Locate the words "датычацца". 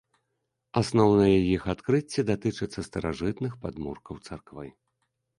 2.29-2.79